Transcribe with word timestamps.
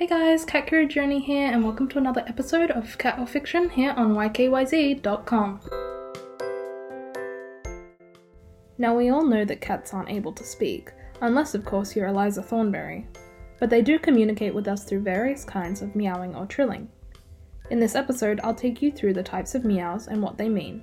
Hey 0.00 0.06
guys, 0.06 0.46
Cat 0.46 0.66
Guru 0.70 0.86
Journey 0.86 1.20
here, 1.20 1.52
and 1.52 1.62
welcome 1.62 1.86
to 1.88 1.98
another 1.98 2.24
episode 2.26 2.70
of 2.70 2.96
Cat 2.96 3.18
or 3.18 3.26
Fiction 3.26 3.68
here 3.68 3.90
on 3.90 4.14
YKYZ.com. 4.14 5.60
Now, 8.78 8.96
we 8.96 9.10
all 9.10 9.26
know 9.26 9.44
that 9.44 9.60
cats 9.60 9.92
aren't 9.92 10.08
able 10.08 10.32
to 10.32 10.42
speak, 10.42 10.90
unless, 11.20 11.54
of 11.54 11.66
course, 11.66 11.94
you're 11.94 12.06
Eliza 12.06 12.42
Thornberry, 12.42 13.08
but 13.58 13.68
they 13.68 13.82
do 13.82 13.98
communicate 13.98 14.54
with 14.54 14.68
us 14.68 14.84
through 14.84 15.02
various 15.02 15.44
kinds 15.44 15.82
of 15.82 15.94
meowing 15.94 16.34
or 16.34 16.46
trilling. 16.46 16.88
In 17.68 17.78
this 17.78 17.94
episode, 17.94 18.40
I'll 18.42 18.54
take 18.54 18.80
you 18.80 18.90
through 18.90 19.12
the 19.12 19.22
types 19.22 19.54
of 19.54 19.66
meows 19.66 20.06
and 20.06 20.22
what 20.22 20.38
they 20.38 20.48
mean. 20.48 20.82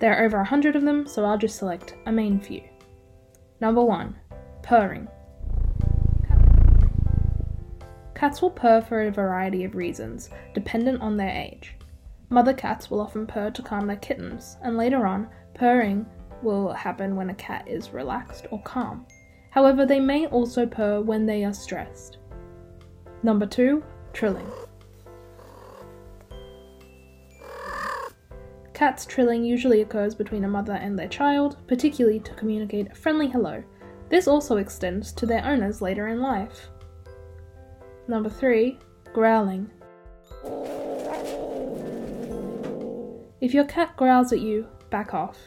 There 0.00 0.12
are 0.12 0.24
over 0.24 0.38
a 0.38 0.44
hundred 0.44 0.74
of 0.74 0.82
them, 0.82 1.06
so 1.06 1.24
I'll 1.24 1.38
just 1.38 1.58
select 1.58 1.94
a 2.06 2.10
main 2.10 2.40
few. 2.40 2.64
Number 3.60 3.84
1 3.84 4.16
Purring. 4.64 5.06
Cats 8.16 8.40
will 8.40 8.50
purr 8.50 8.80
for 8.80 9.02
a 9.02 9.10
variety 9.10 9.62
of 9.64 9.74
reasons, 9.74 10.30
dependent 10.54 11.02
on 11.02 11.18
their 11.18 11.28
age. 11.28 11.76
Mother 12.30 12.54
cats 12.54 12.90
will 12.90 13.02
often 13.02 13.26
purr 13.26 13.50
to 13.50 13.60
calm 13.60 13.86
their 13.86 13.96
kittens, 13.96 14.56
and 14.62 14.78
later 14.78 15.06
on, 15.06 15.28
purring 15.52 16.06
will 16.42 16.72
happen 16.72 17.14
when 17.14 17.28
a 17.28 17.34
cat 17.34 17.68
is 17.68 17.90
relaxed 17.90 18.46
or 18.50 18.62
calm. 18.62 19.04
However, 19.50 19.84
they 19.84 20.00
may 20.00 20.28
also 20.28 20.64
purr 20.64 21.02
when 21.02 21.26
they 21.26 21.44
are 21.44 21.52
stressed. 21.52 22.16
Number 23.22 23.44
2 23.44 23.84
Trilling. 24.14 24.50
Cats 28.72 29.04
trilling 29.04 29.44
usually 29.44 29.82
occurs 29.82 30.14
between 30.14 30.44
a 30.44 30.48
mother 30.48 30.72
and 30.72 30.98
their 30.98 31.08
child, 31.08 31.58
particularly 31.68 32.20
to 32.20 32.32
communicate 32.32 32.90
a 32.90 32.94
friendly 32.94 33.28
hello. 33.28 33.62
This 34.08 34.26
also 34.26 34.56
extends 34.56 35.12
to 35.12 35.26
their 35.26 35.44
owners 35.44 35.82
later 35.82 36.08
in 36.08 36.22
life. 36.22 36.70
Number 38.08 38.30
3. 38.30 38.78
Growling. 39.12 39.68
If 43.40 43.52
your 43.52 43.64
cat 43.64 43.96
growls 43.96 44.32
at 44.32 44.40
you, 44.40 44.68
back 44.90 45.12
off. 45.12 45.38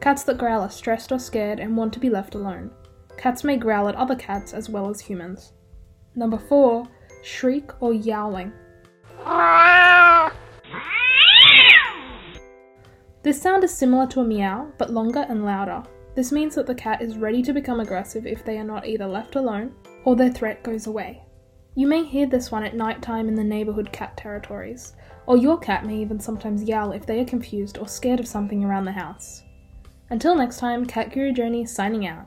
Cats 0.00 0.24
that 0.24 0.38
growl 0.38 0.62
are 0.62 0.70
stressed 0.70 1.12
or 1.12 1.20
scared 1.20 1.60
and 1.60 1.76
want 1.76 1.92
to 1.92 2.00
be 2.00 2.10
left 2.10 2.34
alone. 2.34 2.72
Cats 3.16 3.44
may 3.44 3.56
growl 3.56 3.88
at 3.88 3.94
other 3.94 4.16
cats 4.16 4.52
as 4.52 4.68
well 4.68 4.90
as 4.90 5.00
humans. 5.00 5.52
Number 6.16 6.38
4. 6.38 6.84
Shriek 7.22 7.70
or 7.80 7.92
yowling. 7.92 8.52
This 13.22 13.40
sound 13.40 13.62
is 13.62 13.72
similar 13.72 14.06
to 14.08 14.20
a 14.20 14.24
meow, 14.24 14.72
but 14.78 14.90
longer 14.90 15.26
and 15.28 15.44
louder. 15.44 15.84
This 16.16 16.32
means 16.32 16.56
that 16.56 16.66
the 16.66 16.74
cat 16.74 17.02
is 17.02 17.18
ready 17.18 17.42
to 17.42 17.52
become 17.52 17.78
aggressive 17.78 18.26
if 18.26 18.44
they 18.44 18.58
are 18.58 18.64
not 18.64 18.86
either 18.86 19.06
left 19.06 19.36
alone 19.36 19.74
or 20.04 20.16
their 20.16 20.32
threat 20.32 20.64
goes 20.64 20.88
away. 20.88 21.22
You 21.76 21.86
may 21.86 22.04
hear 22.04 22.26
this 22.26 22.50
one 22.50 22.64
at 22.64 22.74
night 22.74 23.00
time 23.00 23.28
in 23.28 23.36
the 23.36 23.44
neighborhood 23.44 23.92
cat 23.92 24.16
territories, 24.16 24.94
or 25.26 25.36
your 25.36 25.56
cat 25.56 25.86
may 25.86 25.96
even 25.98 26.18
sometimes 26.18 26.64
yowl 26.64 26.90
if 26.90 27.06
they 27.06 27.20
are 27.20 27.24
confused 27.24 27.78
or 27.78 27.86
scared 27.86 28.18
of 28.18 28.26
something 28.26 28.64
around 28.64 28.86
the 28.86 28.92
house. 28.92 29.44
Until 30.10 30.34
next 30.34 30.58
time, 30.58 30.84
Cat 30.84 31.12
Guru 31.12 31.32
Journey 31.32 31.64
signing 31.64 32.06
out. 32.06 32.26